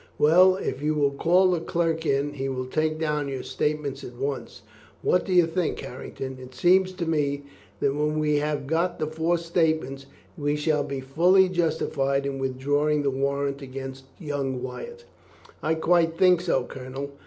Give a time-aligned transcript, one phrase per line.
[0.17, 4.15] Well, if you will call the clerk in, he will take down your statement at
[4.15, 4.63] once.
[5.03, 6.39] What do you think, Harrington?
[6.41, 7.43] It seems to me
[7.79, 13.03] that when we have got the four statements we shall be fully justified in withdrawing
[13.03, 15.05] the warrant against young Wyatt."
[15.61, 17.11] "I quite think so, Colonel.